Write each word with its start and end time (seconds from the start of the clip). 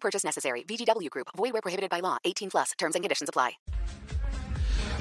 Purchase 0.00 0.24
necessary. 0.24 0.64
VGW 0.64 1.10
Group. 1.10 1.28
Prohibited 1.34 1.90
by 1.90 2.00
law. 2.00 2.18
18 2.24 2.50
plus. 2.50 2.72
Terms 2.78 2.94
and 2.94 3.04
conditions 3.04 3.28
apply. 3.28 3.58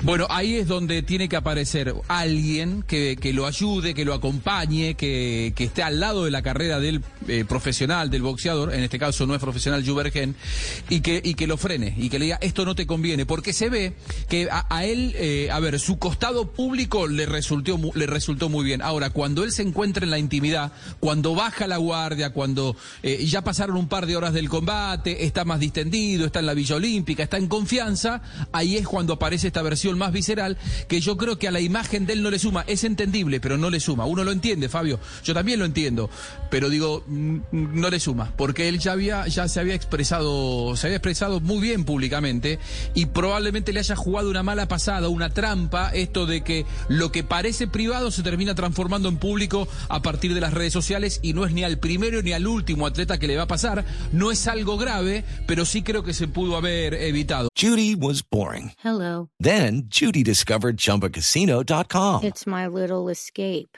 Bueno, 0.03 0.27
ahí 0.29 0.57
es 0.57 0.67
donde 0.67 1.01
tiene 1.01 1.27
que 1.27 1.35
aparecer 1.35 1.93
alguien 2.07 2.83
que, 2.83 3.17
que 3.19 3.33
lo 3.33 3.47
ayude, 3.47 3.95
que 3.95 4.05
lo 4.05 4.13
acompañe, 4.13 4.93
que, 4.93 5.53
que, 5.55 5.63
esté 5.63 5.81
al 5.81 5.99
lado 5.99 6.25
de 6.25 6.31
la 6.31 6.43
carrera 6.43 6.79
del 6.79 7.01
eh, 7.27 7.45
profesional, 7.45 8.09
del 8.09 8.21
boxeador, 8.21 8.73
en 8.73 8.83
este 8.83 8.99
caso 8.99 9.25
no 9.25 9.35
es 9.35 9.41
profesional 9.41 9.87
Jubergen, 9.87 10.35
y 10.89 11.01
que, 11.01 11.21
y 11.23 11.33
que 11.33 11.47
lo 11.47 11.57
frene, 11.57 11.93
y 11.97 12.09
que 12.09 12.19
le 12.19 12.25
diga, 12.25 12.37
esto 12.41 12.65
no 12.65 12.75
te 12.75 12.85
conviene, 12.85 13.25
porque 13.25 13.53
se 13.53 13.69
ve 13.69 13.93
que 14.29 14.47
a, 14.51 14.85
él, 14.85 15.13
eh, 15.15 15.49
a 15.51 15.59
ver, 15.59 15.79
su 15.79 15.99
costado 15.99 16.51
público 16.51 17.07
le 17.07 17.25
resultó, 17.25 17.79
le 17.93 18.05
resultó 18.05 18.49
muy 18.49 18.65
bien. 18.65 18.81
Ahora, 18.81 19.09
cuando 19.09 19.43
él 19.43 19.51
se 19.51 19.61
encuentra 19.63 20.03
en 20.03 20.11
la 20.11 20.19
intimidad, 20.19 20.71
cuando 20.99 21.35
baja 21.35 21.67
la 21.67 21.77
guardia, 21.77 22.31
cuando 22.31 22.75
eh, 23.03 23.25
ya 23.25 23.43
pasaron 23.43 23.77
un 23.77 23.87
par 23.87 24.05
de 24.05 24.15
horas 24.15 24.33
del 24.33 24.49
combate, 24.49 25.25
está 25.25 25.45
más 25.45 25.59
distendido, 25.59 26.25
está 26.25 26.39
en 26.39 26.45
la 26.45 26.53
Villa 26.53 26.75
Olímpica, 26.75 27.23
está 27.23 27.37
en 27.37 27.47
confianza, 27.47 28.21
ahí 28.51 28.77
es 28.77 28.87
cuando 28.87 29.13
aparece 29.13 29.47
esta 29.47 29.61
versión 29.61 29.97
más 29.97 30.11
visceral 30.11 30.57
que 30.87 30.99
yo 30.99 31.17
creo 31.17 31.37
que 31.37 31.47
a 31.47 31.51
la 31.51 31.59
imagen 31.59 32.05
de 32.05 32.13
él 32.13 32.23
no 32.23 32.29
le 32.29 32.39
suma. 32.39 32.63
Es 32.67 32.83
entendible, 32.83 33.39
pero 33.39 33.57
no 33.57 33.69
le 33.69 33.79
suma. 33.79 34.05
Uno 34.05 34.23
lo 34.23 34.31
entiende, 34.31 34.69
Fabio. 34.69 34.99
Yo 35.23 35.33
también 35.33 35.59
lo 35.59 35.65
entiendo. 35.65 36.09
Pero 36.49 36.69
digo, 36.69 37.03
no 37.17 37.89
le 37.89 37.99
suma. 37.99 38.33
Porque 38.35 38.69
él 38.69 38.79
ya 38.79 38.93
había, 38.93 39.27
ya 39.27 39.47
se 39.47 39.59
había 39.59 39.75
expresado, 39.75 40.75
se 40.75 40.87
había 40.87 40.97
expresado 40.97 41.39
muy 41.39 41.59
bien 41.59 41.85
públicamente 41.85 42.59
y 42.93 43.07
probablemente 43.07 43.73
le 43.73 43.79
haya 43.79 43.95
jugado 43.95 44.29
una 44.29 44.43
mala 44.43 44.67
pasada, 44.67 45.09
una 45.09 45.29
trampa, 45.29 45.89
esto 45.89 46.25
de 46.25 46.41
que 46.43 46.65
lo 46.87 47.11
que 47.11 47.23
parece 47.23 47.67
privado 47.67 48.11
se 48.11 48.23
termina 48.23 48.55
transformando 48.55 49.09
en 49.09 49.17
público 49.17 49.67
a 49.89 50.01
partir 50.01 50.33
de 50.33 50.41
las 50.41 50.53
redes 50.53 50.73
sociales 50.73 51.19
y 51.21 51.33
no 51.33 51.45
es 51.45 51.53
ni 51.53 51.63
al 51.63 51.79
primero 51.79 52.21
ni 52.21 52.33
al 52.33 52.47
último 52.47 52.85
atleta 52.85 53.17
que 53.17 53.27
le 53.27 53.37
va 53.37 53.43
a 53.43 53.47
pasar. 53.47 53.85
No 54.11 54.31
es 54.31 54.47
algo 54.47 54.77
grave, 54.77 55.23
pero 55.45 55.65
sí 55.65 55.81
creo 55.81 56.03
que 56.03 56.13
se 56.13 56.27
pudo 56.27 56.57
haber 56.57 56.93
evitado. 56.93 57.49
Judy 57.55 57.95
was 57.95 58.23
boring. 58.29 58.71
Hello. 58.83 59.29
Then 59.39 59.89
Judy 59.89 60.23
discovered 60.23 60.77
ChumbaCasino.com. 60.77 62.23
It's 62.23 62.45
my 62.45 62.67
little 62.67 63.09
escape. 63.09 63.77